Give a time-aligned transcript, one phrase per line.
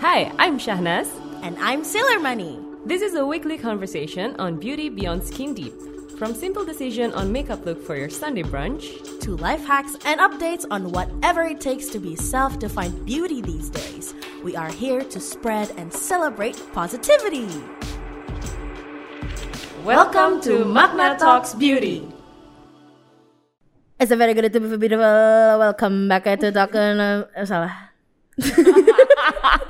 [0.00, 1.12] Hi, I'm Shahnaz.
[1.42, 2.58] And I'm Sailor Money.
[2.86, 5.74] This is a weekly conversation on beauty beyond skin deep.
[6.16, 10.64] From simple decision on makeup look for your Sunday brunch to life hacks and updates
[10.70, 14.14] on whatever it takes to be self-defined beauty these days.
[14.42, 17.52] We are here to spread and celebrate positivity.
[19.84, 22.08] Welcome to Magna Talks Beauty.
[24.00, 25.04] It's a very good to be beautiful.
[25.60, 26.74] Welcome back to talk.
[26.74, 27.76] Uh, salah.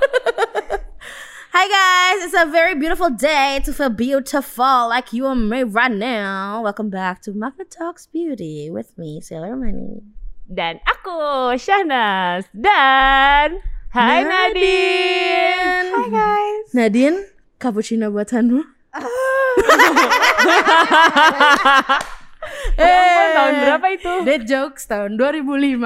[1.51, 5.91] Hi guys, it's a very beautiful day to feel beautiful like you and me right
[5.91, 6.61] now.
[6.63, 9.99] Welcome back to Magna Talks Beauty with me, Sailor Money.
[10.47, 12.47] Dan aku, Shanas.
[12.55, 13.59] Dan
[13.91, 15.91] Hai Nadine.
[15.91, 16.71] Hi guys.
[16.71, 17.19] Nadine,
[17.59, 18.63] cappuccino buatanmu.
[22.73, 24.13] Eh, tahun berapa itu?
[24.25, 25.77] Dead jokes tahun 2005.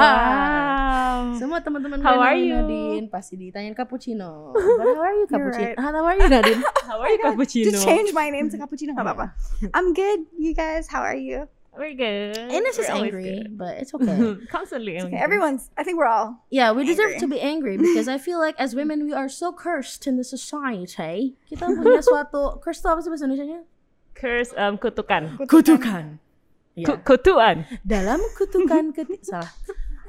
[0.00, 1.32] wow.
[1.36, 2.60] Semua teman-teman How are you?
[2.60, 4.52] Nadine pasti ditanyain cappuccino.
[4.78, 5.72] But how are you cappuccino?
[5.72, 5.78] right.
[5.80, 6.62] How are you Nadine?
[6.90, 7.72] How are you, cappuccino?
[7.72, 8.92] Just change my name to Cappuccino.
[8.92, 9.32] Gak apa-apa.
[9.72, 10.26] I'm good.
[10.36, 11.46] You guys, how are you?
[11.70, 12.34] We're good.
[12.50, 13.54] Ines is We're always angry, good.
[13.54, 14.18] but it's okay.
[14.50, 15.14] Constantly angry.
[15.14, 15.70] Okay, everyone's.
[15.78, 16.42] I think we're all.
[16.50, 17.22] Yeah, we deserve Angry.
[17.22, 20.26] to be angry because I feel like as women we are so cursed in the
[20.26, 21.38] society.
[21.46, 23.62] Kita punya suatu curse apa sih bahasa Indonesia-nya?
[24.20, 25.40] Curse um, kutukan.
[25.48, 26.20] Kutukan.
[26.76, 27.64] Ku- kutuan.
[27.82, 29.48] Dalam kutukan keti salah.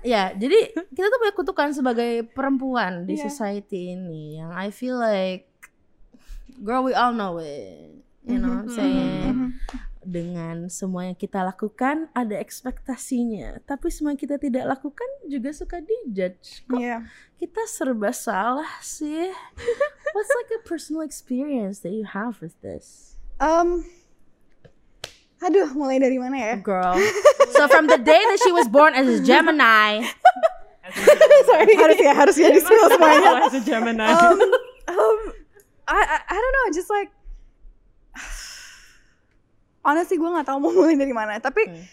[0.02, 3.30] Ya, jadi kita tuh punya kutukan sebagai perempuan di Iya.
[3.30, 5.46] society ini yang I feel like
[6.60, 7.94] girl we all know it.
[8.22, 9.38] You know what I'm saying?
[10.02, 15.78] Dengan semua yang kita lakukan ada ekspektasinya, tapi semua yang kita tidak lakukan juga suka
[15.78, 16.66] dijudge.
[16.66, 17.06] Kok Yeah.
[17.38, 19.30] kita serba salah sih?
[20.18, 23.18] What's like a personal experience that you have with this?
[23.38, 23.86] Um.
[25.42, 26.54] Aduh, mulai dari mana ya?
[26.58, 26.96] Girl.
[27.52, 30.02] So from the day that she was born as a Gemini,
[31.52, 31.76] Sorry.
[31.78, 33.44] harus ya, harus ya di spill semuanya.
[33.46, 34.08] As a Gemini.
[34.08, 34.40] Um,
[34.90, 35.18] um,
[35.86, 37.12] I, I, I don't know, just like
[39.86, 41.38] honestly gue nggak tahu mau mulai dari mana.
[41.38, 41.84] Tapi Hmm.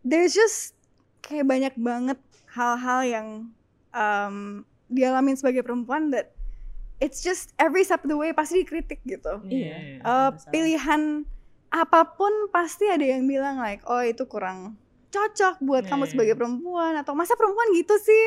[0.00, 0.72] there's just
[1.20, 2.16] kayak banyak banget
[2.52, 3.26] hal-hal yang
[3.92, 6.32] um, dialamin sebagai perempuan that
[7.02, 9.42] it's just every step of the way pasti dikritik gitu.
[9.44, 10.00] Iya.
[10.00, 11.26] Uh, pilihan
[11.76, 16.10] apa pun pasti ada yang bilang like oh itu kurang cocok buat Iya, kamu iya,
[16.10, 16.38] sebagai iya.
[16.38, 18.24] perempuan atau masa perempuan gitu sih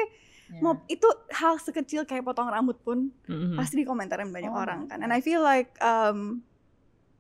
[0.50, 0.66] Ya.
[0.66, 3.54] mau itu hal sekecil kayak potong rambut pun Mhm.
[3.54, 6.42] pasti dikomentarin banyak Oh orang my kan and I feel like um,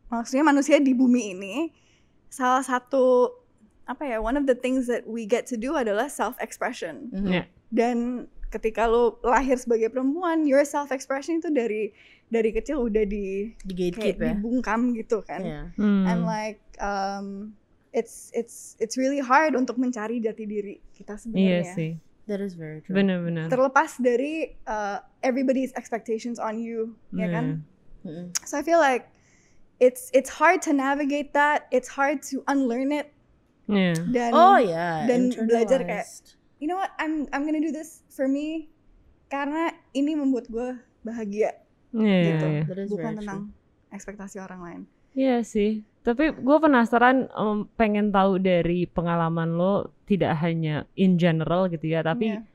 [0.07, 1.55] maksudnya manusia di bumi ini
[2.25, 3.29] salah satu
[3.85, 7.25] apa ya one of the things that we get to do adalah self expression Mhm.
[7.27, 7.43] Iya.
[7.69, 7.97] dan
[8.49, 11.93] ketika lo lahir sebagai perempuan your self expression itu dari
[12.27, 14.27] dari kecil udah di Di kayak gatekeep ya.
[14.33, 15.61] dibungkam gitu kan Iya.
[15.75, 16.03] Hmm.
[16.05, 17.53] and like um,
[17.89, 21.21] it's it's it's really hard untuk mencari jati diri kita Iya
[21.63, 21.91] sebenarnya sih.
[22.25, 22.93] That is very true.
[22.93, 23.49] Benar-benar.
[23.49, 27.65] terlepas dari uh, everybody's expectations on you ya kan
[28.01, 28.29] Mm-mm.
[28.45, 29.09] so I feel like
[29.77, 33.09] it's it's hard to navigate that it's hard to unlearn it
[33.65, 33.93] Iya.
[34.09, 36.05] dan Oh ya, dan belajar kayak.
[36.59, 38.69] You know what I'm I'm gonna do this for me
[39.31, 40.69] karena ini membuat gue
[41.01, 41.55] bahagia
[41.89, 42.47] Iya, gitu.
[42.69, 43.41] That is bukan tentang
[43.89, 44.81] ekspektasi orang lain
[45.17, 45.81] Iya sih.
[46.05, 52.05] Tapi gue penasaran em, pengen tahu dari pengalaman lo tidak hanya in general gitu ya,
[52.05, 52.45] tapi Iya.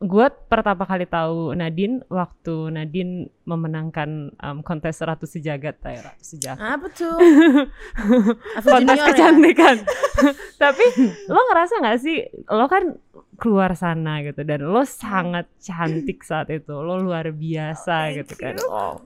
[0.00, 6.56] Gue pertama kali tahu Nadine waktu Nadine memenangkan em, kontes Ratu Sejagat, Ratu Sejagat.
[6.56, 7.16] Apa tuh?
[8.64, 9.06] Kontes ya?
[9.12, 9.76] kecantikan.
[10.62, 10.84] Tapi
[11.28, 12.16] lo ngerasa nggak sih,
[12.48, 12.96] lo kan
[13.36, 18.56] keluar sana gitu dan lo sangat cantik saat itu, lo luar biasa thank gitu kan.
[18.72, 19.04] Oh.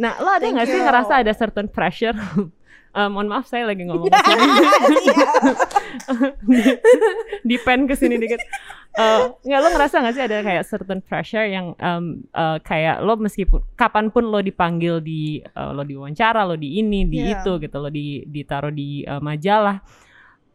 [0.00, 2.16] Nah, lo ada nggak sih ngerasa ada certain pressure?
[2.90, 4.50] Eh, mohon maaf saya lagi ngomong ke sini.
[7.48, 8.42] di pen ke sini dikit.
[8.98, 13.14] Eh, nggak lo ngerasa nggak sih ada kayak certain pressure yang em, eh, kayak lo
[13.14, 17.46] meskipun kapan pun lo dipanggil di eh, lo diwawancara lo di ini di Iya.
[17.46, 19.78] itu gitu lo di ditaruh di eh, majalah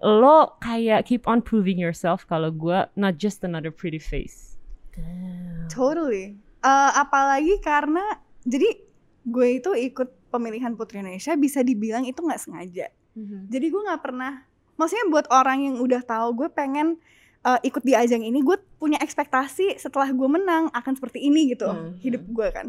[0.03, 4.59] lo kayak keep on proving yourself kalau gue not just another pretty face
[4.91, 5.71] Damn.
[5.71, 6.35] Totally.
[6.59, 8.03] Eh, apalagi karena
[8.43, 8.84] jadi
[9.25, 12.87] gue itu ikut pemilihan Putri Indonesia bisa dibilang itu nggak sengaja.
[13.13, 13.49] Mhm.
[13.49, 14.45] Jadi gue nggak pernah.
[14.75, 17.01] Maksudnya buat orang yang udah tahu gue pengen
[17.41, 21.69] eh, ikut di ajang ini, gue punya ekspektasi setelah gue menang akan seperti ini gitu
[21.69, 22.01] Mhm.
[22.01, 22.67] hidup gue kan.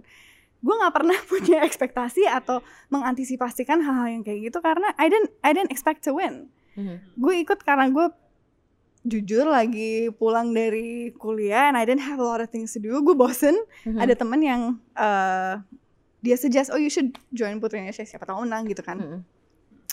[0.60, 5.52] Gue nggak pernah punya ekspektasi atau mengantisipasikan hal-hal yang kayak gitu karena I didn't I
[5.52, 6.52] didn't expect to win.
[6.76, 7.16] Mhm.
[7.16, 8.06] Gue ikut karena gue
[9.06, 13.00] jujur lagi pulang dari kuliah and I didn't have a lot of things to do.
[13.00, 13.56] Gue bosen.
[13.86, 13.96] Mhm.
[13.96, 14.62] Ada temen yang
[14.92, 15.54] eh,
[16.26, 18.98] dia suggest oh you should join Putri Indonesia siapa tahu menang gitu kan.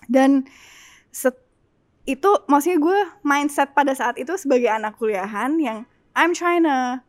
[0.05, 0.49] Dan
[1.09, 1.39] set-
[2.03, 6.99] itu maksudnya gue mindset pada saat itu sebagai anak kuliahan yang I'm trying to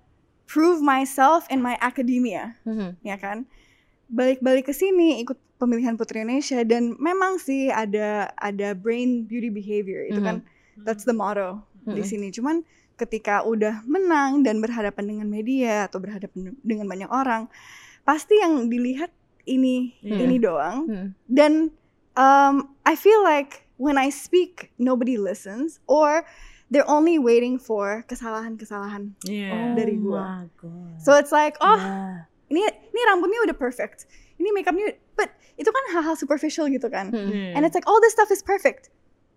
[0.44, 3.00] prove myself in my academia Mhm.
[3.02, 3.48] ya kan
[4.06, 10.06] balik-balik ke sini ikut pemilihan Putri Indonesia dan memang sih ada ada brain beauty behavior
[10.06, 10.44] itu kan
[10.78, 12.06] that's the motto di Mhm.
[12.06, 12.62] sini cuman
[12.94, 17.50] ketika udah menang dan berhadapan dengan media atau berhadapan dengan banyak orang
[18.04, 19.10] pasti yang dilihat
[19.44, 20.24] ini Iya.
[20.24, 21.08] ini doang Mhm.
[21.26, 21.52] dan
[22.14, 26.24] um, I feel like when I speak nobody listens or
[26.68, 29.76] they're only waiting for kesalahan-kesalahan Iya.
[29.76, 30.22] Dari Oh gua.
[30.44, 32.24] my so it's like oh Yeah.
[32.48, 34.06] ini ini rambutnya udah perfect
[34.36, 37.56] ini makeupnya but itu kan hal-hal superficial gitu kan Mhm.
[37.56, 38.88] And it's like all this stuff is perfect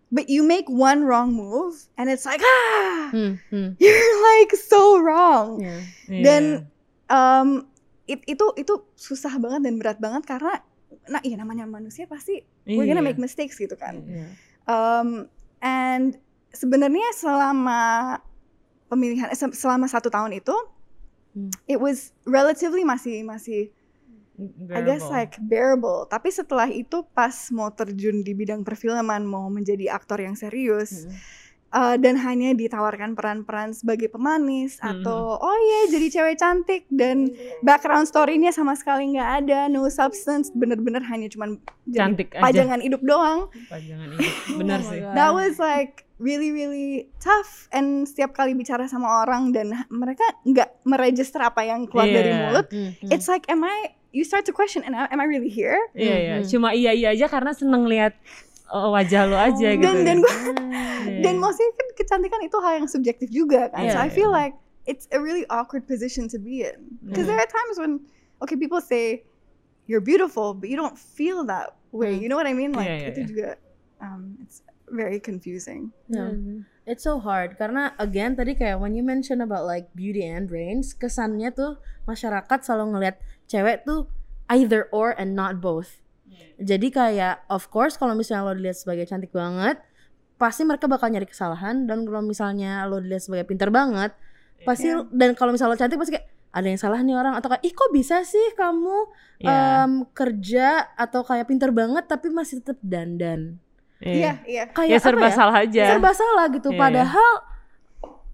[0.08, 3.76] but you make one wrong move and it's like ah Hmm, hmm.
[3.76, 5.82] you're like so wrong Yeah.
[6.08, 6.24] Iya.
[6.24, 6.44] dan
[7.12, 7.68] um,
[8.08, 10.64] it- itu itu susah banget dan berat banget karena
[11.06, 13.08] nah iya namanya manusia pasti we're gonna Iya.
[13.08, 14.32] make mistakes gitu kan Yeah.
[14.66, 15.28] um,
[15.60, 16.16] and
[16.50, 18.16] sebenarnya selama
[18.88, 20.56] pemilihan eh, se- selama satu tahun itu
[21.30, 21.52] Hmm.
[21.66, 23.70] it was relatively masih masih
[24.70, 25.10] I guess Bearable.
[25.12, 26.00] like bearable.
[26.06, 31.14] Tapi setelah itu pas mau terjun di bidang perfilman, mau menjadi aktor yang serius, Mhm.
[31.70, 34.88] Uh, dan hanya ditawarkan peran-peran sebagai pemanis Mhm.
[35.02, 40.48] atau oh iya jadi cewek cantik dan background story-nya sama sekali nggak ada, no substance,
[40.50, 42.44] bener-bener hanya cuman jadi cantik aja.
[42.44, 43.40] pajangan hidup doang.
[43.66, 44.32] Pajangan hidup.
[44.56, 45.00] Benar Oh sih.
[45.02, 50.82] That was like really really tough and setiap kali bicara sama orang dan mereka nggak
[50.84, 52.40] meregister apa yang keluar dari Iya.
[52.44, 52.68] mulut.
[52.68, 53.10] Hmm, hmm.
[53.10, 55.78] It's like am I you start to question am I- am I really here?
[55.94, 56.36] Iya iya.
[56.40, 56.48] Mhm.
[56.48, 58.18] Cuma iya iya aja karena seneng lihat
[58.70, 59.84] uh, wajah lo aja gitu.
[59.84, 60.24] Dan- dan ya.
[60.24, 60.56] gua-
[61.08, 61.24] Iya.
[61.24, 63.80] Dan mostly kan kecantikan itu hal yang subjektif juga kan.
[63.82, 64.54] Iya, so I feel like
[64.84, 67.00] it's a really awkward position to be in.
[67.02, 67.32] Because Mhm.
[67.32, 68.04] there are times when
[68.40, 69.24] okay people say
[69.88, 72.16] you're beautiful but you don't feel that way.
[72.16, 72.22] Hmm.
[72.22, 72.76] You know what I mean?
[72.76, 73.28] Like Iya, iya, itu iya.
[73.28, 73.48] juga
[73.98, 75.90] um, it's very confusing.
[76.08, 76.36] Yeah.
[76.84, 80.92] It's so hard karena again tadi kayak when you mention about like beauty and brains
[80.92, 83.16] kesannya tuh masyarakat selalu ngelihat
[83.48, 84.08] cewek tuh
[84.48, 86.00] either or and not both.
[86.58, 89.78] Jadi kayak of course kalau misalnya lo dilihat sebagai cantik banget
[90.36, 94.14] pasti mereka bakal nyari kesalahan dan kalau misalnya lo dilihat sebagai pintar banget
[94.60, 95.06] pasti Iya.
[95.08, 97.72] dan kalau misalnya lo cantik pasti kayak ada yang salah nih orang atau kayak ih
[97.72, 98.98] kok bisa sih kamu
[99.40, 99.86] Iya.
[99.86, 103.62] em, kerja atau kayak pintar banget tapi masih tetap dandan
[103.98, 104.64] Iya, iya.
[104.68, 105.34] kayak Ya serba ya?
[105.34, 105.84] salah aja.
[105.90, 106.80] serba salah gitu Iya.
[106.80, 107.32] padahal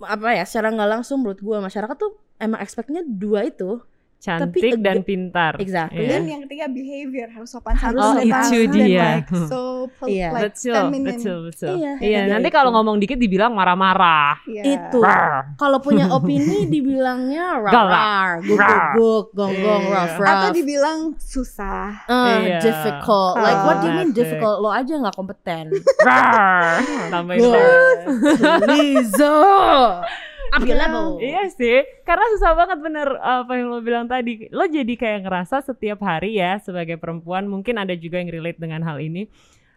[0.03, 3.79] apa ya secara nggak langsung menurut gue masyarakat tuh emang expectnya dua itu
[4.23, 5.53] Cantik Tapi dan pintar.
[5.59, 5.99] Exactly.
[5.99, 6.09] Iya.
[6.09, 9.03] Dan yang ketiga behavior harus sopan Harus santun Oh, dan itu dia.
[9.19, 9.59] like so
[9.93, 10.27] pel- Iya.
[10.31, 11.07] like betul, feminine.
[11.11, 11.73] betul, betul.
[11.75, 14.35] Iya, Iya, nanti kalau ngomong dikit dibilang marah-marah.
[14.45, 14.61] Iya.
[14.65, 14.99] itu
[15.53, 19.91] kalau punya opini dibilangnya rar guguk guguk gong gong Iya.
[19.91, 21.87] rough Atau rough dibilang susah.
[22.07, 22.57] Uh, Iya.
[22.59, 26.79] difficult like what do you mean difficult lo aja nggak kompeten Rar.
[27.11, 27.51] Tambahin Go.
[30.53, 34.45] up your level Iya sih, karena susah banget bener apa yang lo bilang tadi.
[34.53, 38.85] Lo jadi kayak ngerasa setiap hari ya sebagai perempuan, mungkin ada juga yang relate dengan
[38.85, 39.25] hal ini.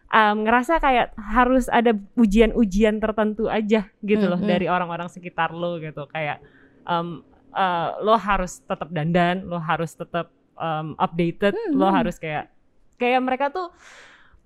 [0.07, 4.47] um, ngerasa kayak harus ada ujian-ujian tertentu aja gitu loh Mhm.
[4.47, 6.07] dari orang-orang sekitar lo gitu.
[6.07, 6.39] Kayak
[6.87, 11.95] um, uh, lo harus tetap dandan, lo harus tetap um, updated, lo Mhm.
[11.99, 12.47] harus kayak
[12.95, 13.67] kayak mereka tuh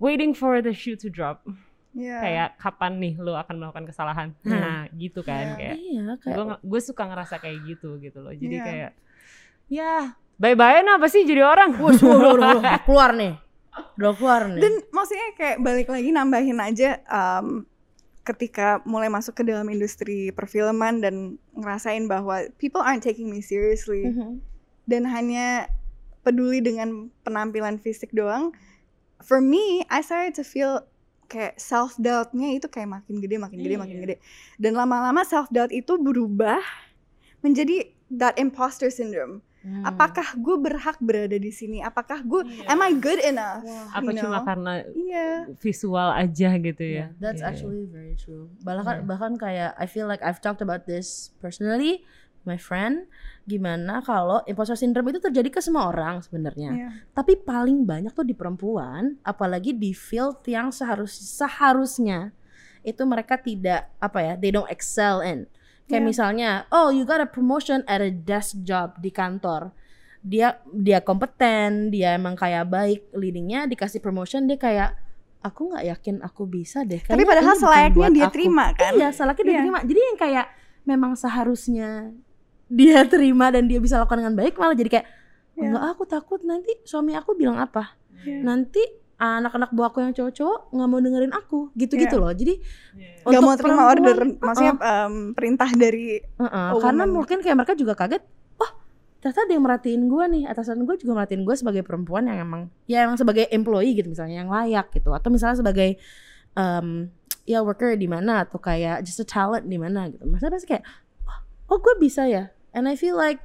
[0.01, 1.45] waiting for the shoe to drop.
[1.91, 2.17] Iya.
[2.23, 4.27] Kayak kapan nih lo akan melakukan kesalahan.
[4.41, 4.51] Hmm.
[4.55, 5.57] Nah, gitu kan Iya.
[5.59, 8.63] kayak iya kayak gue gue suka ngerasa kayak gitu gitu loh jadi Iya.
[8.63, 8.91] kayak
[9.67, 9.93] ya
[10.35, 11.95] bye bye apa sih jadi orang Wah,
[12.83, 13.35] keluar nih
[13.71, 17.63] udah keluar nih Dan maksudnya kayak balik lagi nambahin aja um,
[18.21, 21.15] ketika mulai masuk ke dalam industri perfilman dan
[21.55, 24.43] ngerasain bahwa people aren't taking me seriously Mhm.
[24.85, 25.71] dan hanya
[26.21, 28.53] peduli dengan penampilan fisik doang.
[29.21, 30.85] For me, I started to feel
[31.31, 34.03] kayak self doubtnya itu kayak makin gede, makin gede, makin Iya.
[34.03, 34.15] gede.
[34.59, 36.59] Dan lama-lama self doubt itu berubah
[37.39, 39.39] menjadi that imposter syndrome.
[39.61, 39.85] Hmm.
[39.85, 41.79] Apakah gue berhak berada di sini?
[41.79, 42.65] Apakah gue Iya.
[42.67, 43.61] am I good enough?
[43.93, 44.43] apa you cuma know?
[44.43, 45.27] karena Iya.
[45.55, 47.49] visual aja gitu ya Yeah, that's Iya.
[47.53, 48.49] actually very true.
[48.59, 49.05] Bahkan Iya.
[49.05, 52.01] bahkan kayak I feel like I've talked about this personally,
[52.43, 53.05] my friend,
[53.43, 56.71] gimana kalau imposter syndrome itu terjadi ke semua orang sebenarnya.
[56.73, 56.89] Iya.
[57.11, 62.33] Tapi paling banyak tuh di perempuan, apalagi di field yang seharus seharusnya
[62.81, 65.45] itu mereka tidak apa ya, they don't excel in.
[65.85, 66.07] Kayak Yeah.
[66.07, 69.69] misalnya, oh you got a promotion at a desk job di kantor.
[70.21, 74.93] Dia dia kompeten, dia emang kayak baik leadingnya, dikasih promotion dia kayak
[75.41, 77.01] aku nggak yakin aku bisa deh.
[77.01, 78.91] Tapi Kayaknya padahal ini bukan selayaknya dia aku." terima kan?
[78.93, 79.61] Iya, selayaknya dia Iya.
[79.61, 79.79] terima.
[79.81, 80.47] Jadi yang kayak
[80.81, 81.89] memang seharusnya
[82.71, 85.07] dia terima dan dia bisa lakukan dengan baik malah jadi kayak
[85.51, 85.67] Iya.
[85.67, 88.39] enggak aku takut nanti suami aku bilang apa Iya.
[88.41, 88.79] nanti
[89.19, 92.23] anak-anak buahku yang cowok-cowok nggak mau dengerin aku gitu-gitu Iya.
[92.23, 92.53] loh jadi
[92.95, 93.11] Iya.
[93.21, 97.15] Gak untuk mau terima perempuan, order, maksudnya um, perintah dari uh-uh, Oh, karena woman.
[97.21, 98.23] mungkin kayak mereka juga kaget
[99.21, 102.61] ternyata ada yang merhatiin gue nih atasan gue juga merhatiin gue sebagai perempuan yang emang
[102.89, 106.01] ya emang sebagai employee gitu misalnya yang layak gitu atau misalnya sebagai
[106.57, 107.05] um,
[107.45, 110.83] ya worker di mana atau kayak just a talent di mana gitu maksudnya pasti kayak
[111.69, 113.39] oh gue bisa ya and I feel like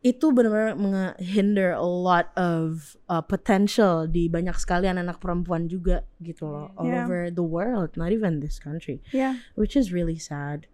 [0.00, 6.46] itu benar-benar menghinder a lot of uh, potential di banyak sekali anak-anak perempuan juga gitu
[6.46, 7.02] loh all Yeah.
[7.02, 9.42] over the world not even this country Yeah.
[9.58, 10.70] which is really sad.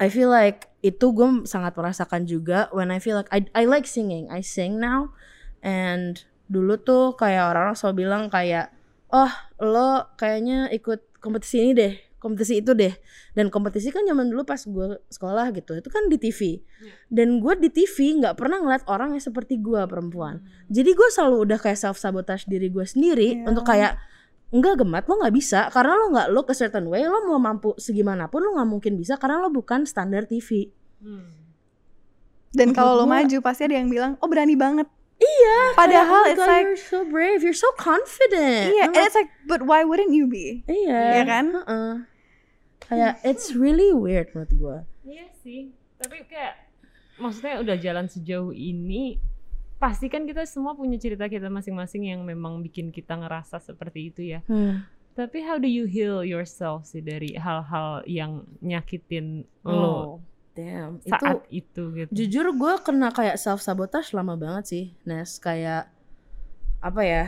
[0.00, 3.84] I feel like itu gue sangat merasakan juga when I feel like I I like
[3.84, 4.30] singing.
[4.32, 5.12] I sing now
[5.60, 8.72] and dulu tuh kayak orang-orang selalu bilang kayak
[9.12, 9.28] oh
[9.60, 12.96] lo kayaknya ikut kompetisi ini deh, kompetisi itu deh.
[13.30, 16.64] Dan kompetisi kan zaman dulu pas gue sekolah gitu, itu kan di TV.
[17.06, 20.40] Dan gue di TV nggak pernah ngeliat orang yang seperti gue perempuan.
[20.66, 23.46] Jadi gue selalu udah kayak self sabotage diri gue sendiri Iya.
[23.46, 24.00] untuk kayak
[24.48, 27.74] enggak gemat lo nggak bisa karena lo nggak look a certain way lo mau mampu
[27.74, 30.70] segimanapun lo nggak mungkin bisa karena lo bukan standar TV
[31.02, 31.26] Hmm.
[32.48, 34.86] Dan kalau lo maju pasti ada yang bilang, oh berani banget.
[35.14, 38.94] iya Padahal kayak, oh it's God, like- you're so brave you're so confident Iya, I'm
[38.94, 40.62] and it's like, but why wouldn't you be?
[40.64, 41.44] iya Iya kan?
[41.52, 41.92] heeh.
[42.88, 45.68] Kayak it's really weird menurut gue Iya sih,
[46.00, 46.56] tapi kayak
[47.20, 49.20] maksudnya udah jalan sejauh ini,
[49.76, 54.20] pasti kan kita semua punya cerita kita masing-masing yang memang bikin kita ngerasa seperti itu
[54.24, 54.40] ya.
[54.48, 54.88] Hmm.
[55.14, 60.06] Tapi how do you heal yourself sih dari hal-hal yang nyakitin lo oh
[60.54, 62.10] damn itu saat itu, gitu?
[62.14, 65.90] jujur gue kena kayak self sabotage lama banget sih Nes kayak
[66.78, 67.24] apa ya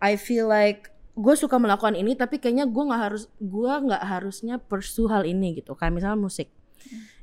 [0.00, 4.56] I feel like gue suka melakukan ini tapi kayaknya gue nggak harus gue nggak harusnya
[4.56, 5.76] pursue hal ini gitu.
[5.76, 6.48] Kayak misalnya musik.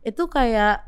[0.01, 0.85] Itu kayak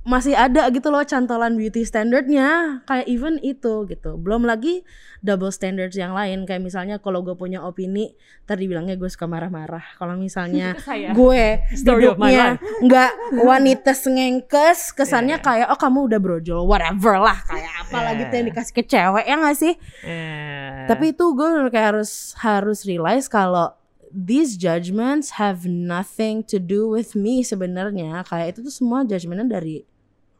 [0.00, 2.80] masih ada gitu loh cantolan beauty standardnya.
[2.88, 4.16] Kayak even itu gitu.
[4.16, 4.80] Belum lagi
[5.20, 6.48] double standards yang lain.
[6.48, 8.16] Kayak misalnya kalau gue punya opini
[8.48, 9.84] tadi bilangnya gue suka marah-marah.
[10.00, 10.72] Kalau misalnya
[11.18, 11.44] gue
[11.76, 13.10] hidupnya nggak
[13.44, 15.44] wanita sengengkes kesannya Yeah.
[15.44, 17.36] kayak oh kamu udah brojol whatever lah.
[17.44, 18.04] Kayak apa Yeah.
[18.08, 19.74] lagi tuh yang dikasih ke cewek ya nggak sih?
[20.00, 20.49] Eh,
[20.90, 23.70] tapi itu gue kayak harus harus realize kalau
[24.10, 29.86] these judgments have nothing to do with me sebenarnya kayak itu tuh semua judgmentnya dari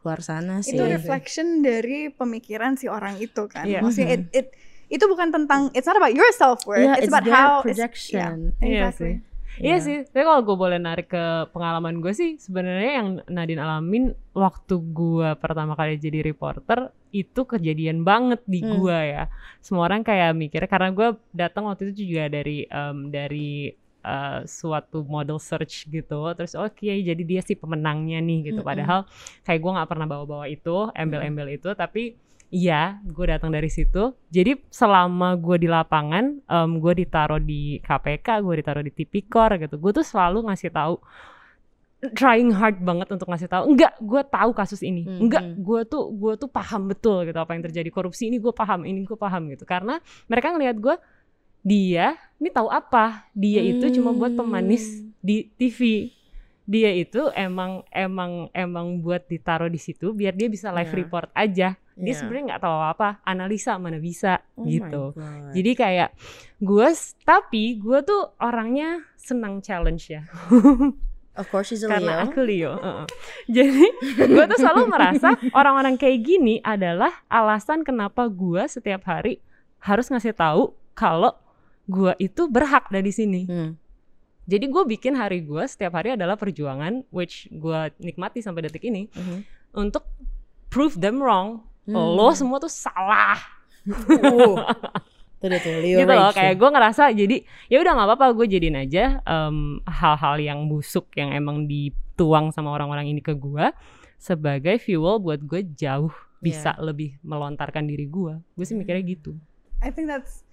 [0.03, 3.69] luar sana sih Itu reflection dari pemikiran si orang itu kan.
[3.69, 3.85] Iya.
[3.85, 4.47] Maksudnya it, it
[4.91, 7.63] itu bukan tentang it's not about your self worth, Yeah, it's, it's about their how
[7.63, 8.51] it's- projection.
[8.59, 8.91] yeah,
[9.61, 9.67] Iya.
[9.69, 14.03] Iya sih, tapi kalau gue boleh narik ke pengalaman gue sih, sebenarnya yang Nadine alamin
[14.33, 18.81] waktu gue pertama kali jadi reporter itu kejadian banget di Hmm.
[18.81, 19.29] gue ya.
[19.61, 23.69] Semua orang kayak mikirnya karena gue datang waktu itu juga dari em, dari
[24.01, 28.65] eh, suatu model search gitu, terus oke jadi dia sih pemenangnya nih gitu.
[28.65, 28.71] Mm-mm.
[28.73, 28.99] Padahal
[29.45, 32.17] kayak gue nggak pernah bawa-bawa itu, embel-embel itu, tapi
[32.51, 34.11] Iya, gue datang dari situ.
[34.27, 39.79] Jadi selama gue di lapangan, em, gue ditaruh di KPK, gue ditaruh di Tipikor gitu.
[39.79, 40.99] Gue tuh selalu ngasih tahu,
[42.11, 43.71] trying hard banget untuk ngasih tahu.
[43.71, 45.07] Enggak, gue tahu kasus ini.
[45.07, 45.19] Mhm.
[45.23, 48.83] Enggak, gue tuh gue tuh paham betul gitu apa yang terjadi korupsi ini gue paham,
[48.83, 49.63] ini gue paham gitu.
[49.63, 50.95] Karena mereka ngelihat gue,
[51.63, 53.31] dia ini tahu apa?
[53.31, 56.11] Dia itu cuma buat pemanis di TV
[56.61, 60.99] dia itu emang emang emang buat ditaruh di situ biar dia bisa live Iya.
[61.03, 61.69] report aja
[62.01, 62.17] dia Iya.
[62.17, 65.13] sebenarnya nggak tahu apa analisa mana bisa Oh gitu
[65.51, 66.09] jadi kayak
[66.57, 66.87] gue
[67.21, 70.25] tapi gue tuh orangnya senang challenge ya
[71.39, 72.25] of course she's a karena Leo.
[72.25, 73.05] aku Leo heeh.
[73.55, 73.85] jadi
[74.27, 79.37] gue tuh selalu merasa orang-orang kayak gini adalah alasan kenapa gue setiap hari
[79.79, 81.37] harus ngasih tahu kalau
[81.85, 83.71] gue itu berhak dari sini Hmm.
[84.43, 89.05] jadi gue bikin hari gue setiap hari adalah perjuangan which gue nikmati sampai detik ini
[89.07, 89.37] Mhm.
[89.73, 90.03] untuk
[90.67, 91.63] prove them wrong.
[91.87, 91.97] Hmm.
[91.97, 93.39] Lo semua tuh salah.
[93.85, 94.61] Uh.
[95.41, 98.45] Tuh dia tuh, Leo gitu loh kayak gue ngerasa jadi ya udah nggak apa-apa gue
[98.45, 99.25] jadiin aja
[99.89, 103.73] hal-hal yang busuk yang emang dituang sama orang-orang ini ke gue
[104.21, 106.13] sebagai fuel buat gue jauh
[106.45, 108.37] bisa lebih melontarkan diri gue.
[108.53, 109.33] Gue sih mikirnya gitu.
[109.81, 110.45] I think that's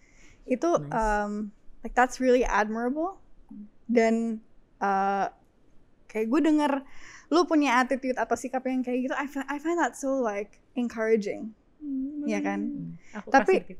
[0.49, 0.97] itu Nice.
[0.97, 1.53] um,
[1.85, 3.21] like that's really admirable
[3.93, 4.41] dan
[4.81, 5.29] uh,
[6.09, 6.73] kayak gue denger
[7.29, 10.57] lu punya attitude atau sikap yang kayak gitu I find, I find that so like
[10.75, 11.53] encouraging
[12.25, 13.79] ya kan Aku Tapi- kasih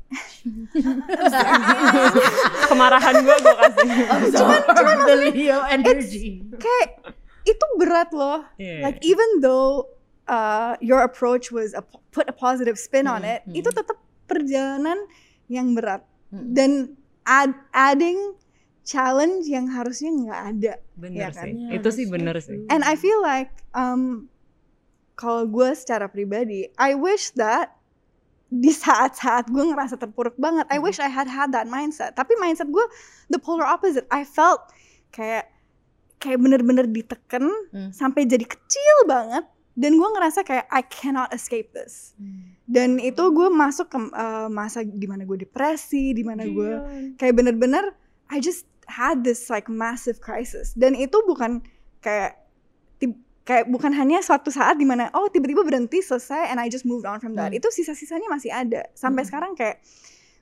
[2.65, 3.87] kemarahan gue gue kasih.
[4.33, 7.13] cuman cuman the Leo energy kayak
[7.43, 8.75] itu berat loh Iya.
[8.83, 9.87] like even though
[10.25, 13.55] uh, your approach was a, put a positive spin on Hmm, it hmm.
[13.55, 14.97] itu tetap perjalanan
[15.47, 16.53] yang berat Hmm.
[16.53, 16.71] dan
[17.25, 18.37] add, adding
[18.89, 21.45] challenge yang harusnya nggak ada bener Iya kan?
[21.45, 21.53] sih.
[21.53, 22.57] Yeah, Itu sih bener sih.
[22.67, 24.25] And I feel like um,
[25.13, 27.77] kalau gue secara pribadi, I wish that
[28.49, 30.83] di saat-saat gue ngerasa terpuruk banget, I Mhm.
[30.83, 32.17] wish I had had that mindset.
[32.17, 32.81] Tapi mindset gue
[33.29, 34.09] the polar opposite.
[34.09, 34.73] I felt
[35.09, 35.45] kayak
[36.17, 37.91] kayak bener-bener diteken Hmm.
[37.93, 42.11] sampai jadi kecil banget dan gue ngerasa kayak I cannot escape this
[42.67, 46.71] dan itu gue masuk ke uh, masa di mana gue depresi di mana gue
[47.15, 47.95] kayak bener-bener
[48.27, 51.61] I just had this like massive crisis dan itu bukan
[52.01, 52.41] kayak
[53.45, 57.09] kayak bukan hanya suatu saat di mana oh tiba-tiba berhenti selesai and I just moved
[57.09, 57.57] on from that Hmm.
[57.57, 59.29] itu sisa-sisanya masih ada sampai Hmm.
[59.33, 59.81] sekarang kayak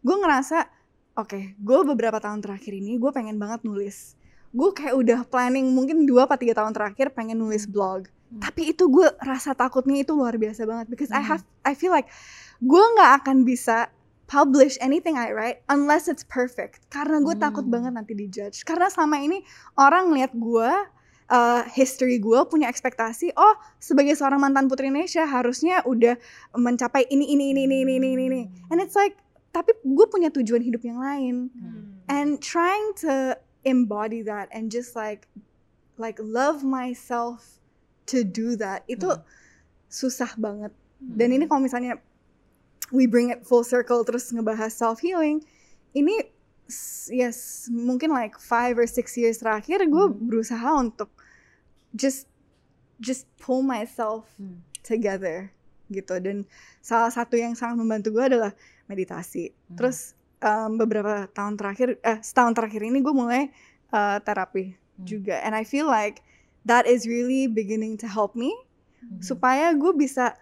[0.04, 0.68] gue ngerasa
[1.16, 4.20] oke gue beberapa tahun terakhir ini gue pengen banget nulis
[4.52, 8.44] gue kayak udah planning mungkin dua atau tiga tahun terakhir pengen nulis blog Hmm.
[8.44, 11.32] tapi itu gue rasa takutnya itu luar biasa banget because I Hmm.
[11.32, 12.12] have I feel like
[12.60, 13.88] gue nggak akan bisa
[14.28, 16.84] publish anything I write unless it's perfect.
[16.92, 17.74] Karena gue takut Hmm.
[17.74, 18.68] banget nanti dijudge.
[18.68, 19.40] Karena selama ini
[19.80, 20.72] orang ngeliat gue
[21.28, 26.20] uh, history gue punya ekspektasi oh sebagai seorang mantan putri Indonesia harusnya udah
[26.54, 28.42] mencapai ini ini ini ini ini ini ini, ini.
[28.68, 29.16] And it's like
[29.52, 31.50] tapi gue punya tujuan hidup yang lain.
[32.08, 33.36] And trying to
[33.68, 35.28] embody that and just like
[35.96, 37.60] like love myself
[38.08, 39.24] to do that itu Hmm.
[39.88, 40.76] susah banget.
[41.00, 42.00] Dan ini kalau misalnya
[42.90, 45.44] we bring it full circle terus ngebahas self healing
[45.92, 46.14] ini
[47.08, 50.20] yes mungkin like five or six years terakhir gue Hmm.
[50.20, 51.12] berusaha untuk
[51.96, 52.28] just
[53.00, 54.64] just pull myself Hmm.
[54.84, 55.52] together
[55.88, 56.44] gitu dan
[56.84, 58.52] salah satu yang sangat membantu gue adalah
[58.86, 59.76] meditasi Hmm.
[59.80, 60.12] terus
[60.44, 63.48] um, beberapa tahun terakhir eh setahun terakhir ini gue mulai
[63.92, 65.06] uh, terapi Hmm.
[65.08, 66.20] juga and I feel like
[66.68, 68.52] that is really beginning to help me
[68.98, 69.24] Hmm.
[69.24, 70.36] supaya gue bisa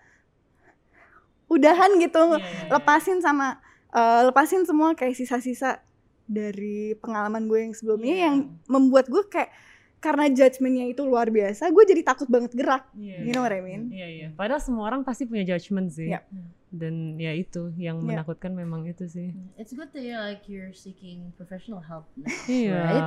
[1.47, 2.69] udahan gitu Iya, iya, iya.
[2.71, 5.79] lepasin sama eh, lepasin semua kayak sisa-sisa
[6.25, 8.23] dari pengalaman gue yang sebelumnya Iya.
[8.25, 8.35] yang
[8.65, 9.53] membuat gue kayak
[9.97, 13.59] karena judgementnya itu luar biasa gue jadi takut banget gerak Iya, you know what I
[13.59, 14.27] mean Iya iya.
[14.31, 16.09] Padahal semua orang pasti punya judgement sih.
[16.09, 16.21] Iya.
[16.67, 18.19] Dan ya itu yang Iya.
[18.19, 19.31] menakutkan memang itu sih.
[19.55, 22.27] It's good that you're like you're seeking professional help now.
[22.51, 22.75] Iya.
[22.75, 23.05] Right?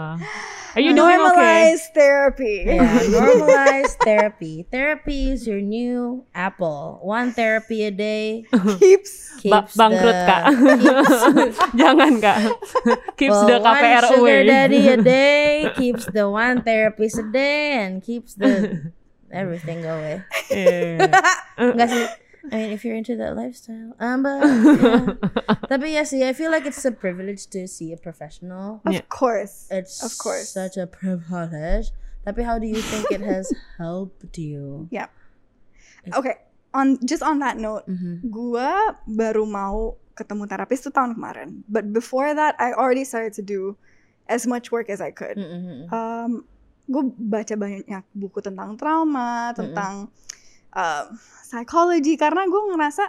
[0.73, 1.75] Are you doing okay?
[1.75, 4.65] normalize therapy Yeah, normalize therapy.
[4.69, 7.03] Therapy is your new Apple.
[7.03, 8.45] One therapy a day
[8.81, 10.43] keeps Ba- keeps bangkrut, the, Kak.
[10.79, 12.39] keeps, Jangan kak.
[13.17, 14.49] Keeps well, the one KPR sugar away.
[14.49, 18.81] daddy a day keeps the one therapist a day and keeps the
[19.29, 20.25] everything away.
[20.49, 21.11] Iya.
[21.59, 22.07] Enggak sih.
[22.47, 25.19] I mean, if you're into that lifestyle, um, but yeah.
[25.71, 28.81] tapi ya sih, I feel like it's a privilege to see a professional.
[28.87, 29.05] of Yeah.
[29.11, 30.55] course It's Of course.
[30.55, 31.91] such a privilege.
[32.23, 33.49] Tapi how do you think it has
[33.81, 34.87] helped you?
[36.17, 36.33] oke
[36.73, 38.33] on just on that note Mhm.
[38.33, 38.71] gue
[39.05, 43.77] baru mau ketemu terapis tuh tahun kemarin but before that I already started to do
[44.25, 45.89] as much work as I could Mhm.
[45.89, 46.49] um,
[46.89, 47.85] gue baca banyak
[48.17, 50.09] buku tentang trauma, tentang
[50.71, 51.05] um,
[51.43, 53.05] psychology karena gue ngerasa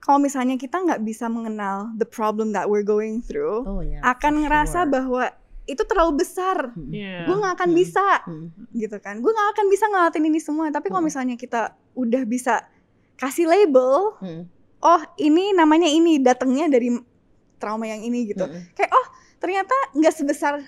[0.00, 4.00] kalau misalnya kita nggak bisa mengenal the problem that we're going through, Oh yeah.
[4.00, 4.90] akan ngerasa sure.
[4.90, 5.24] bahwa
[5.68, 6.88] itu terlalu besar, Mhm.
[6.88, 7.16] Iya.
[7.28, 7.78] gue nggak akan Hmm.
[7.78, 8.46] bisa Mhm.
[8.74, 10.66] gitu kan, gue nggak akan bisa ngelatin ini semua.
[10.68, 11.10] Tapi kalau Hmm.
[11.12, 11.60] misalnya kita
[11.92, 12.64] udah bisa
[13.14, 14.42] kasih label, Mhm.
[14.80, 16.96] oh ini namanya ini, datangnya dari
[17.60, 18.42] trauma yang ini gitu.
[18.42, 18.72] Mhm.
[18.72, 20.64] Kayak oh ternyata nggak sebesar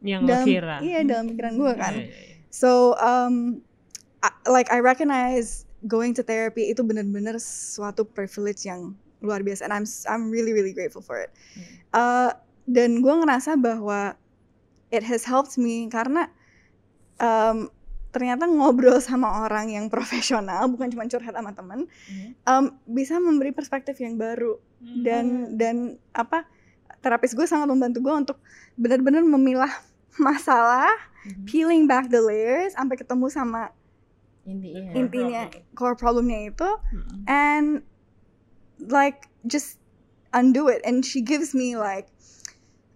[0.00, 0.76] Yang dalam kira.
[0.80, 1.94] iya dalam pikiran gue kan.
[1.98, 2.36] Iya, iya, iya.
[2.48, 3.58] So um,
[4.46, 9.86] like I recognize going to therapy itu benar-benar suatu privilege yang luar biasa, and I'm
[10.10, 11.30] I'm really really grateful for it.
[11.54, 11.62] Hmm.
[11.92, 12.30] Uh,
[12.66, 14.14] dan gue ngerasa bahwa
[14.94, 16.30] it has helped me karena
[17.18, 17.70] um,
[18.12, 22.28] ternyata ngobrol sama orang yang profesional bukan cuma curhat sama teman Mhm.
[22.44, 24.60] um, bisa memberi perspektif yang baru
[25.02, 25.76] dan dan
[26.12, 26.44] apa
[27.00, 28.38] terapis gue sangat membantu gue untuk
[28.76, 29.72] benar-benar memilah
[30.20, 30.92] masalah
[31.48, 33.72] peeling back the layers sampai ketemu sama
[34.42, 34.90] Intinya.
[34.98, 35.42] intinya
[35.78, 37.22] core problemnya itu Mm.
[37.30, 37.66] and
[38.90, 39.78] like just
[40.34, 42.10] undo it and she gives me like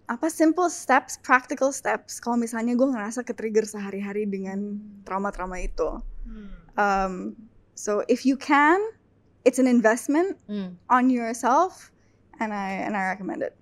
[0.07, 6.03] apa simple steps practical steps kalau misalnya gue ngerasa ke trigger sehari-hari dengan trauma-trauma itu
[6.27, 6.51] Hmm.
[6.75, 7.13] um,
[7.71, 8.75] so if you can
[9.47, 10.75] it's an investment Mm.
[10.91, 11.95] on yourself
[12.39, 13.55] and I and I recommend it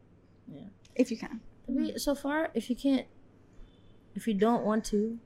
[0.50, 0.74] Yeah.
[0.98, 3.10] if you can Tapi so far, if you can't,
[4.14, 5.18] if you don't want to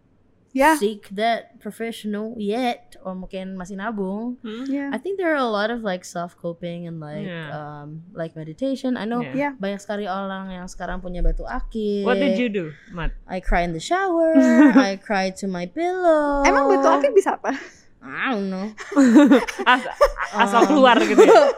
[0.52, 4.66] yeah seek that professional yet, or mungkin masih nabung, Hmm?
[4.66, 7.54] yeah I think there are a lot of like self coping and like Yeah.
[7.54, 8.98] um like meditation.
[8.98, 9.54] I know Yeah.
[9.56, 12.02] Banyak sekali orang yang sekarang punya batu akik.
[12.02, 13.14] What did you do, Matt?
[13.30, 14.34] I cry in the shower.
[14.74, 16.42] I cry to my pillow.
[16.44, 17.54] emang betul aktif bisa apa
[18.00, 18.72] I don't know.
[19.68, 19.92] As-
[20.48, 21.52] asal Um, keluar gitu ya.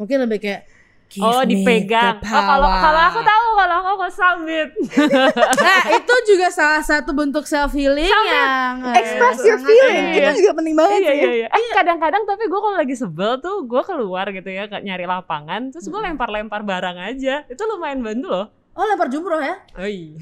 [0.00, 0.64] Mungkin lebih kayak
[1.12, 2.16] Give Oh, me dipegang.
[2.18, 4.68] Oh, kalau kalau aku tahu kalau aku kok sambit.
[5.62, 10.32] Nah, itu juga salah satu bentuk self healing yang eh, express your feeling iya.
[10.32, 11.48] itu juga penting banget iya sih iya iya.
[11.48, 15.68] Eh kadang-kadang tapi gue kalau lagi sebel tuh gue keluar gitu ya kayak nyari lapangan
[15.68, 17.44] terus gue lempar-lempar barang aja.
[17.46, 18.46] Itu lumayan bantu loh.
[18.72, 19.52] Oh, lempar jumroh ya?
[19.74, 20.16] Oh iya.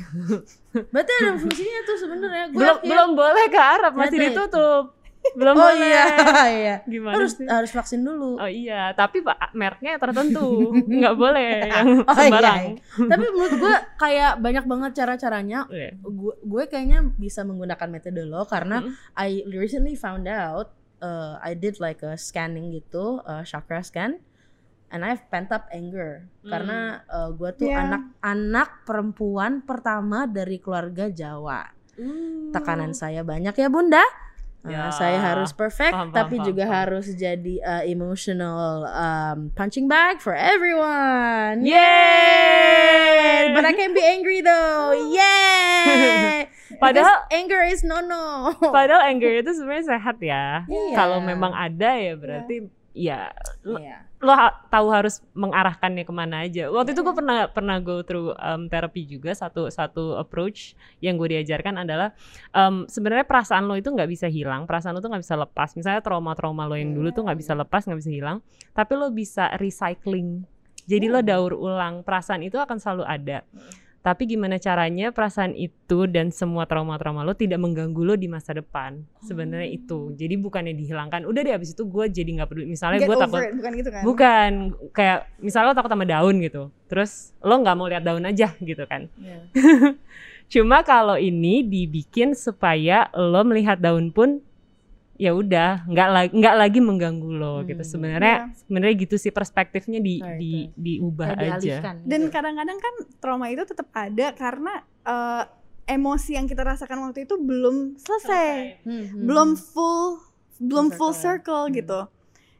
[0.90, 2.44] Berarti ada fungsinya tuh sebenarnya.
[2.48, 4.84] Gue Belum yakin- belum boleh ke Arab masih ditutup.
[5.32, 5.86] Belum Oh boleh.
[5.86, 6.04] iya,
[6.60, 6.74] iya.
[6.82, 7.44] Gimana Harus sih?
[7.44, 8.36] harus vaksin dulu.
[8.36, 12.62] Oh iya, tapi pak mereknya tertentu, nggak boleh yang Oh, iya, sembarang.
[13.06, 15.60] Tapi menurut gue kayak banyak banget cara-caranya.
[15.66, 15.90] Iya.
[16.00, 18.94] Gue gue kayaknya bisa menggunakan metode lo karena Mm.
[19.14, 24.16] I recently found out uh, I did like a scanning gitu, uh, chakra scan,
[24.88, 27.84] and I have pent up anger karena uh, gue tuh Yeah.
[27.84, 31.66] anak-anak perempuan pertama dari keluarga Jawa.
[31.92, 32.48] Hmm.
[32.50, 34.00] Tekanan saya banyak ya bunda.
[34.60, 34.92] Uh, Ya.
[34.92, 36.76] saya harus perfect, Paham, tapi paham, juga paham.
[36.76, 41.64] harus jadi uh, emotional um, punching bag for everyone.
[41.64, 43.56] Yeay!
[43.56, 44.92] But I can be angry though.
[45.16, 46.44] Yay!
[46.82, 48.52] Padahal- Because anger is no no.
[48.76, 50.64] Padahal anger itu sebenarnya sehat ya.
[50.66, 50.92] Iya.
[50.92, 53.32] Kalau memang ada ya berarti ya
[53.64, 54.09] lo, Iya.
[54.20, 56.68] Lo ha- tahu harus mengarahkannya ke mana aja.
[56.68, 61.32] Waktu itu gue pernah pernah go through um, terapi juga satu satu approach yang gue
[61.32, 62.12] diajarkan adalah
[62.52, 65.72] um, sebenarnya perasaan lo itu nggak bisa hilang, perasaan lo tuh nggak bisa lepas.
[65.72, 68.44] Misalnya trauma-trauma lo yang dulu tuh nggak bisa lepas, nggak bisa hilang,
[68.76, 70.44] tapi lo bisa recycling.
[70.84, 73.40] Jadi lo daur ulang, perasaan itu akan selalu ada.
[74.00, 79.04] Tapi gimana caranya perasaan itu dan semua trauma-trauma lo tidak mengganggu lo di masa depan.
[79.20, 80.16] Sebenarnya itu.
[80.16, 81.28] Jadi bukannya dihilangkan.
[81.28, 82.72] Udah deh abis itu gue jadi nggak peduli.
[82.72, 84.02] Misalnya gue takut it, bukan gitu kan?
[84.08, 84.50] Bukan
[84.96, 86.72] kayak misalnya lo takut sama daun gitu.
[86.88, 89.12] Terus lo nggak mau lihat daun aja gitu kan.
[89.20, 89.38] Iya.
[90.56, 94.40] Cuma kalau ini dibikin supaya lo melihat daun pun
[95.20, 97.68] ya udah nggak lagi nggak lagi mengganggu lo Hmm.
[97.68, 97.82] gitu.
[97.84, 98.56] Sebenarnya Iya.
[98.58, 101.76] sebenarnya gitu sih perspektifnya di Right, di diubah Kayak aja.
[102.00, 102.32] Dan gitu.
[102.32, 105.44] kadang-kadang kan trauma itu tetap ada karena eh,
[105.86, 109.60] emosi yang kita rasakan waktu itu belum selesai, Hmm, hmm, belum hmm.
[109.66, 110.04] full,
[110.58, 111.20] belum full circle ya.
[111.20, 111.74] circle Hmm.
[111.74, 112.00] gitu.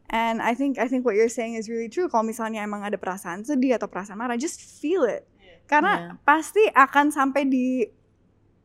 [0.08, 2.06] And I think I think what you're saying is really true.
[2.06, 5.22] Kalau misalnya emang ada perasaan sedih atau perasaan marah, just feel it.
[5.64, 6.10] Karena Iya.
[6.20, 7.86] pasti akan sampai di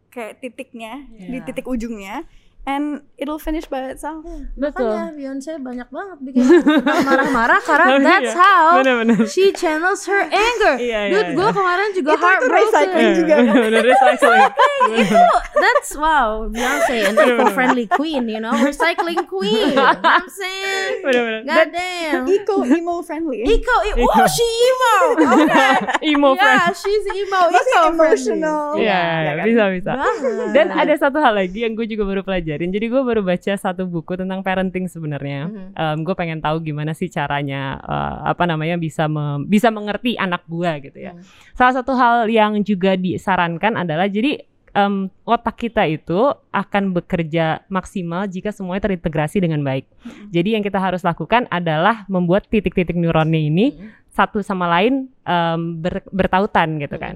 [0.08, 1.46] kayak titiknya, di Iya.
[1.46, 2.24] titik ujungnya,
[2.65, 2.84] and
[3.15, 4.25] it'll finish by itself.
[4.54, 4.89] Betul.
[4.89, 6.43] Makanya Beyonce banyak banget bikin
[7.08, 8.36] marah-marah karena Oh, that's iya.
[8.36, 9.23] how Bener-bener.
[9.25, 10.75] she channels her anger.
[10.75, 11.54] Iya, iya, Dude, gue iya.
[11.54, 12.65] kemarin juga Itu- itu heartbroken.
[12.65, 13.56] recycling juga kan?
[13.56, 14.43] Bener recycling.
[14.86, 15.21] itu
[15.56, 20.93] that's wow Beyonce an eco-friendly queen you know recycling queen you know what I'm saying
[21.01, 21.41] Bener-bener.
[21.43, 23.41] God damn Eco emo friendly.
[23.43, 26.60] Eco, e- oh she emo okay Emo friend.
[26.60, 28.75] yeah she's emo eco emotional.
[28.75, 29.45] Iya, Iya kan?
[29.45, 29.91] bisa bisa.
[29.93, 32.21] banget Dan ada satu hal lagi yang gue juga baru
[32.58, 32.72] pelajarin.
[32.72, 35.52] Jadi gue baru baca satu buku tentang parenting sebenarnya.
[35.76, 36.02] Mhm.
[36.02, 40.72] gue pengen tahu gimana sih caranya eh, apa namanya bisa mem- bisa mengerti anak gue
[40.82, 41.12] gitu ya.
[41.12, 41.22] Hmm.
[41.54, 44.39] Salah satu hal yang juga disarankan adalah jadi
[44.72, 46.20] em, otak kita itu
[46.52, 49.88] akan bekerja maksimal jika semuanya terintegrasi dengan baik.
[50.32, 53.88] Jadi yang kita harus lakukan adalah membuat titik-titik neuronnya ini Mhm.
[54.10, 57.04] satu sama lain em, ber- bertautan gitu Hmm.
[57.04, 57.15] kan.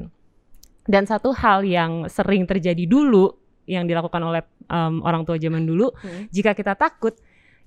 [0.89, 3.29] Dan satu hal yang sering terjadi dulu
[3.69, 6.29] yang dilakukan oleh em, orang tua zaman dulu, Hmm.
[6.29, 7.17] jika kita takut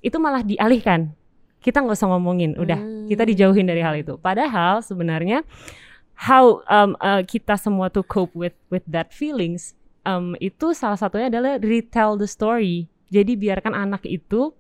[0.01, 1.11] itu malah dialihkan.
[1.63, 3.07] Kita nggak usah ngomongin, udah Hmm.
[3.07, 4.19] kita dijauhin dari hal itu.
[4.19, 5.43] Padahal sebenarnya
[6.15, 9.75] how um, uh, kita semua to cope with with that feelings
[10.07, 12.87] um, itu salah satunya adalah retell the story.
[13.13, 14.51] Jadi biarkan anak itu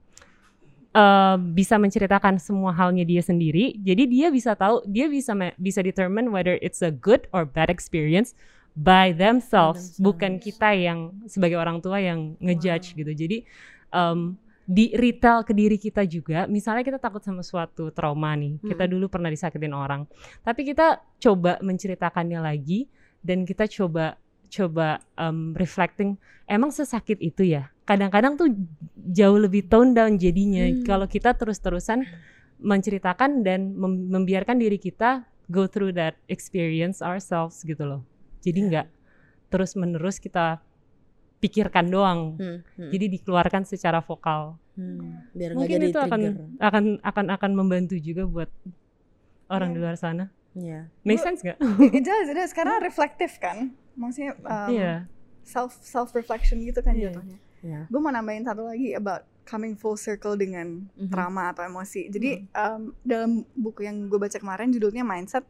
[0.95, 3.77] uh, bisa menceritakan semua halnya dia sendiri.
[3.81, 8.37] Jadi dia bisa tahu, dia bisa bisa determine whether it's a good or bad experience
[8.73, 10.01] by themselves, themselves.
[10.01, 13.13] bukan kita yang sebagai orang tua yang ngejudge gitu.
[13.13, 13.45] Jadi
[13.93, 18.87] um, di retail ke diri kita juga, misalnya kita takut sama suatu trauma nih, kita
[18.87, 18.93] Hmm.
[18.97, 20.07] dulu pernah disakitin orang,
[20.41, 22.87] tapi kita coba menceritakannya lagi
[23.21, 24.17] dan kita coba
[24.53, 27.73] coba um, reflecting, emang sesakit itu ya?
[27.89, 28.53] Kadang-kadang tuh
[29.11, 30.85] jauh lebih tone down jadinya Hmm.
[30.85, 32.05] kalau kita terus-terusan
[32.61, 38.01] menceritakan dan mem- membiarkan diri kita go through that experience ourselves gitu loh.
[38.43, 38.87] Jadi nggak
[39.49, 40.59] terus-menerus kita
[41.39, 42.21] pikirkan doang.
[42.39, 44.59] Hmm, hmm, Jadi dikeluarkan secara vokal.
[44.73, 45.37] hmm.
[45.37, 46.21] biar Mungkin jadi itu akan
[46.57, 48.49] akan akan akan membantu juga buat
[49.47, 49.75] orang Iya.
[49.75, 50.25] di luar sana.
[50.53, 50.89] Iya.
[51.03, 51.59] Make sense nggak?
[51.97, 52.53] It does, it does.
[52.53, 53.73] Karena reflektif kan.
[53.93, 54.95] Maksudnya um, Iya.
[55.43, 57.13] self self reflection gitu kan Iya.
[57.13, 57.39] jatuhnya.
[57.61, 57.81] Iya.
[57.87, 61.11] Gue mau nambahin satu lagi about coming full circle dengan Mhm.
[61.11, 62.09] trauma atau emosi.
[62.09, 65.45] Jadi um, dalam buku yang gue baca kemarin judulnya Mindset,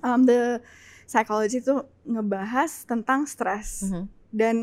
[0.00, 0.60] um, the
[1.08, 1.72] psychology itu
[2.04, 4.04] ngebahas tentang stres Mhm.
[4.30, 4.56] dan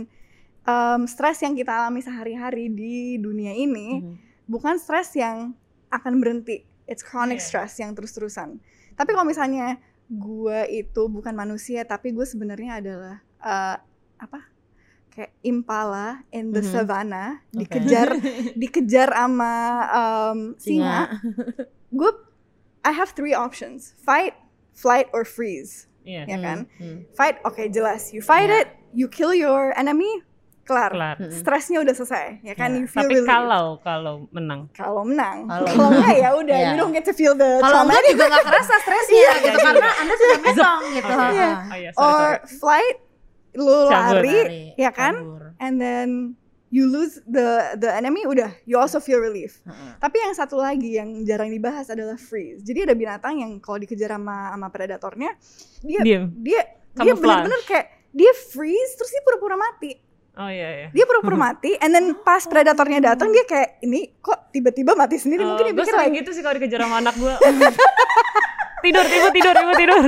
[0.64, 4.14] um, stres yang kita alami sehari-hari di dunia ini Mhm.
[4.46, 5.58] bukan stres yang
[5.90, 6.62] akan berhenti.
[6.86, 7.46] It's chronic Iya.
[7.50, 8.62] stress yang terus-terusan.
[8.94, 13.78] Tapi kalau misalnya gue itu bukan manusia, tapi gue sebenarnya adalah uh,
[14.16, 14.54] apa?
[15.10, 16.70] Kayak impala in the Mhm.
[16.70, 17.66] savannah, Oke.
[17.66, 18.10] dikejar
[18.62, 19.54] dikejar sama
[19.90, 21.18] um, singa.
[21.90, 22.12] Gue
[22.84, 24.38] I have three options: fight,
[24.78, 25.90] flight, or freeze.
[26.06, 26.24] Iya.
[26.26, 26.58] Ya kan?
[26.72, 26.98] Hmm, hmm.
[27.12, 28.10] Fight, oke jelas.
[28.10, 28.62] You fight Iya.
[28.62, 30.08] it, you kill your enemy,
[30.64, 30.90] kelar.
[30.90, 31.18] Kelar.
[31.30, 32.70] Stresnya udah selesai, ya kan?
[32.72, 33.28] Ya, You feel Tapi relieved.
[33.28, 34.70] kalau kalau menang.
[34.72, 36.68] kalau menang, Kalau enggak ya udah, Iya.
[36.68, 39.90] you don't get to feel the Kalau trauma enggak juga nggak kerasa stresnya gitu karena
[39.96, 41.12] anda sudah metong gitu.
[41.12, 41.34] Oke.
[41.34, 41.50] Iya.
[41.50, 42.56] Oh iya, sorry, or sorry.
[42.56, 42.98] flight,
[43.56, 45.14] lu lari, Lari, ya kan?
[45.16, 45.44] kabur.
[45.58, 46.10] And then
[46.76, 49.64] you lose the the enemy, udah, you also feel relief.
[49.64, 49.92] Heeh.
[50.04, 52.60] Tapi yang satu lagi yang jarang dibahas adalah freeze.
[52.68, 55.32] Jadi ada binatang yang kalau dikejar sama sama predatornya,
[55.80, 56.24] dia Diem.
[56.44, 57.24] dia dia Camouflage.
[57.24, 60.04] benar-benar kayak dia freeze terus dia pura-pura mati.
[60.36, 60.88] Oh iya iya.
[60.92, 65.48] Dia pura-pura mati and then pas predatornya datang dia kayak ini kok tiba-tiba mati sendiri
[65.48, 67.36] mungkin dia pikir sering like, gitu sih kalau dikejar sama anak gue.
[68.86, 70.04] tidur, tidur, tidur, tidur, tidur.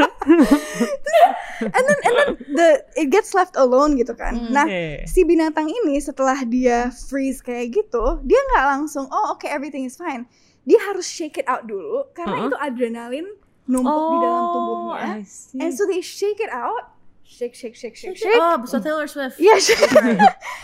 [1.58, 4.38] and then and then the it gets left alone gitu kan.
[4.38, 4.54] Hmm.
[4.54, 5.10] Nah, Iya.
[5.10, 9.98] si binatang ini setelah dia freeze kayak gitu, dia nggak langsung oh oke everything is
[9.98, 10.30] fine.
[10.64, 12.48] Dia harus shake it out dulu karena Uh-uh.
[12.48, 13.28] itu adrenalin
[13.66, 14.86] numpuk di dalam tubuhnya.
[14.86, 15.60] Oh, I see.
[15.60, 16.92] And so they shake it out,
[17.24, 18.36] shake, shake, shake, shake, shake.
[18.36, 19.40] Oh, so Taylor Swift.
[19.40, 19.82] Yeah, shake.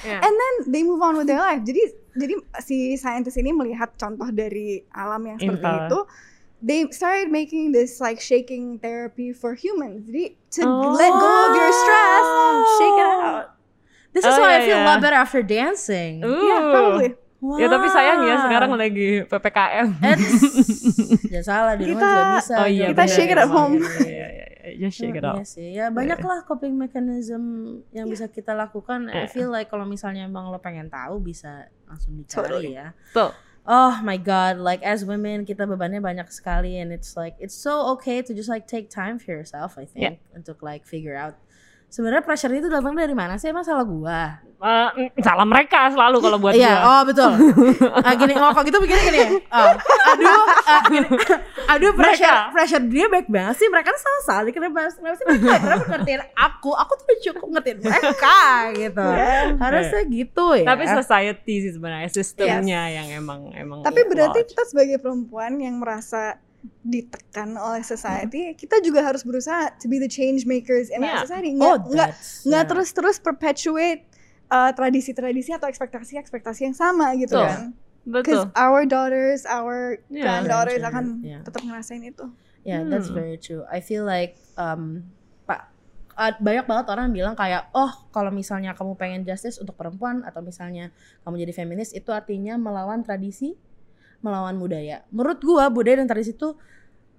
[0.04, 0.20] Yeah.
[0.20, 1.64] And then they move on with their life.
[1.64, 1.80] Jadi,
[2.12, 5.80] jadi si scientist ini melihat contoh dari alam yang seperti Info.
[5.88, 6.00] itu.
[6.64, 10.08] They started making this like shaking therapy for humans.
[10.08, 10.96] Jadi to Oh.
[10.96, 12.26] let go of your stress,
[12.80, 13.46] shake it out.
[14.16, 14.88] This is Oh, why I iya, feel a iya.
[14.88, 16.24] lot better after dancing.
[16.24, 16.32] Uh.
[16.32, 17.10] Yeah, probably.
[17.60, 19.88] Ya tapi sayang ya sekarang lagi PPKM.
[21.28, 22.54] Jangan salah di rumah Kita- juga bisa.
[22.56, 23.52] Oh iya, Kita shake it at benar.
[23.52, 23.76] home.
[23.84, 24.48] Iya, iya, iya.
[24.80, 25.44] Just shake it Iya out.
[25.44, 27.44] sih, ya banyak lah coping mechanism
[27.92, 29.12] yang bisa kita lakukan.
[29.12, 29.28] I Iya.
[29.28, 32.72] feel like kalau misalnya emang lo pengen tahu bisa langsung dicari Totally.
[32.74, 32.96] ya.
[33.12, 33.36] Tuh.
[33.64, 37.96] Oh my god, like as women kita bebannya banyak sekali and it's like it's so
[37.96, 41.40] okay to just like take time for yourself I think untuk like figure out
[41.94, 44.42] sebenarnya pressure itu datang dari mana sih emang salah gua?
[44.64, 46.88] Eh, mm, salah mereka selalu kalau buat Iya, gua.
[46.88, 47.32] oh betul.
[48.00, 49.30] ah, gini, oh kalau gitu begini gini ya.
[49.52, 49.72] Oh,
[50.10, 51.08] aduh, ah, gini.
[51.68, 52.54] aduh pressure, Mereka.
[52.56, 53.68] pressure dia baik banget sih.
[53.68, 54.50] Mereka kan salah salah.
[54.56, 56.72] Kenapa, kenapa sih mereka kenapa ngertiin aku?
[56.74, 58.38] Aku tuh cukup ngertiin mereka
[58.74, 59.08] gitu.
[59.60, 60.66] Harusnya gitu ya.
[60.66, 66.40] Tapi society sih sebenarnya sistemnya yang emang emang Tapi berarti kita sebagai perempuan yang merasa
[66.82, 71.20] ditekan oleh society, kita juga harus berusaha to be the change makers in Yeah.
[71.20, 71.56] our society.
[71.56, 72.70] oh, Nggak, that's- nggak yeah.
[72.70, 74.02] terus-terus perpetuate
[74.48, 77.48] uh, tradisi-tradisi atau ekspektasi-ekspektasi yang sama gitu Betul.
[77.48, 77.62] kan.
[78.04, 78.14] betul.
[78.20, 80.24] Because our daughters, our Yeah.
[80.44, 81.40] granddaughters akan yeah.
[81.42, 82.28] tetap ngerasain itu.
[82.62, 83.18] Yeah, that's Hmm.
[83.18, 83.64] very true.
[83.68, 85.08] I feel like um
[85.44, 85.68] Pak
[86.14, 90.40] uh, banyak banget orang bilang kayak oh kalau misalnya kamu pengen justice untuk perempuan atau
[90.40, 90.92] misalnya
[91.24, 93.56] kamu jadi feminis itu artinya melawan tradisi,
[94.24, 95.04] melawan budaya.
[95.12, 96.56] Menurut gua budaya dan tradisi itu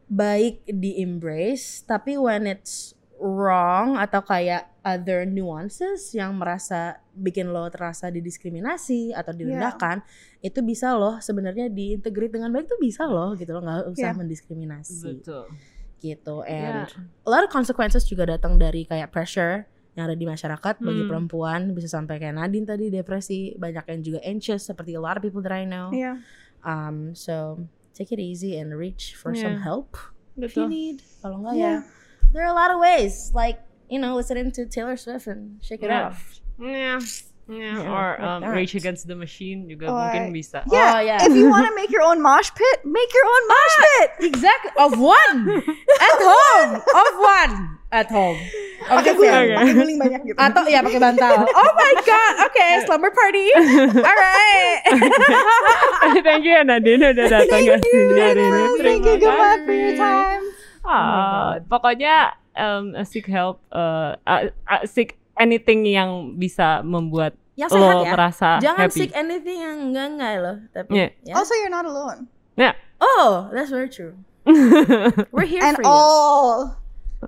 [0.04, 7.64] baik di embrace tapi when it's wrong atau kayak other nuances yang merasa bikin lo
[7.68, 10.04] terasa didiskriminasi atau direndahkan
[10.40, 14.18] itu bisa loh sebenarnya diintegrate dengan baik tuh bisa loh gitu loh nggak usah Yeah.
[14.18, 15.44] mendiskriminasi Betul.
[16.00, 16.84] gitu Ya.
[16.84, 16.88] and
[17.24, 19.64] a lot of consequences juga datang dari kayak pressure
[19.94, 21.08] yang ada di masyarakat bagi Hmm.
[21.08, 25.22] perempuan bisa sampai kayak Nadine tadi depresi banyak yang juga anxious seperti a lot of
[25.22, 26.20] people that I know Iya.
[26.64, 29.62] Um so take it easy and reach for some Yeah.
[29.62, 29.96] help
[30.36, 31.82] if you need kalau Yeah.
[31.84, 31.88] ya
[32.32, 35.82] there are a lot of ways like you know listening to Taylor Swift and shake
[35.84, 36.08] it Yeah.
[36.10, 36.98] off Yeah.
[37.44, 38.56] Yeah, Yeah, or um, that.
[38.56, 40.64] Rage Against the Machine juga Or- mungkin bisa.
[40.72, 41.20] Yeah, Oh, yeah.
[41.20, 44.08] if you want to make your own mosh pit, make your own mosh pit.
[44.32, 45.60] exactly of one
[46.00, 47.52] at home of one
[47.92, 48.40] at home
[48.84, 49.54] Pakai Oke, guling, Oke.
[49.56, 50.36] pakai guling banyak gitu.
[50.36, 51.32] atau ya pakai bantal.
[51.48, 53.48] Oh my god, oke okay, slumber party.
[54.08, 54.80] Alright.
[56.26, 58.64] Thank you ya Nadine udah datang ke sini hari ini.
[58.84, 60.42] Thank you, Gemma, for your time.
[60.84, 67.94] Ah, pokoknya um, seek help, uh, uh, uh, seek anything yang bisa membuat Yang sehat
[67.94, 68.10] lo ya.
[68.14, 68.98] merasa Jangan happy.
[69.06, 70.56] seek anything yang enggak enggak loh.
[70.74, 71.10] Tapi Yeah.
[71.22, 71.34] ya.
[71.38, 72.26] Also, you're not alone.
[73.04, 74.16] Oh, that's very true.
[75.34, 75.90] We're here And for you.
[75.90, 76.78] all,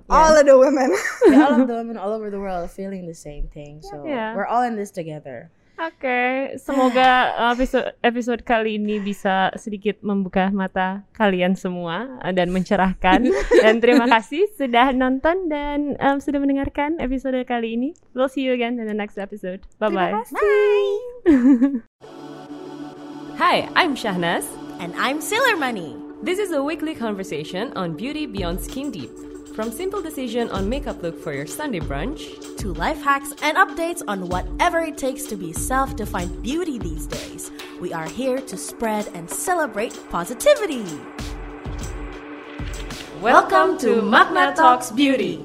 [0.09, 0.89] all of the women.
[1.29, 3.83] Yeah, all of the women all over the world are feeling the same thing.
[3.85, 4.33] So Yeah.
[4.33, 5.51] we're all in this together.
[5.77, 13.29] Oke, semoga episode episode kali ini bisa sedikit membuka mata kalian semua dan mencerahkan.
[13.61, 17.89] dan terima kasih sudah nonton dan um, sudah mendengarkan episode kali ini.
[18.17, 19.69] We'll see you again in the next episode.
[19.77, 20.17] Bye bye.
[20.17, 20.97] Bye.
[23.37, 24.49] Hi, I'm Shahnaz.
[24.81, 25.93] And I'm Sailor Money.
[26.25, 29.26] This is a weekly conversation on beauty beyond skin deep.
[29.57, 34.03] From simple decision on makeup look for your Sunday brunch To life hacks and updates
[34.07, 37.49] on whatever it takes to be self-defined beauty these days.
[37.81, 40.85] We are here to spread and celebrate positivity.
[43.19, 45.43] Welcome to Magna Talks Beauty.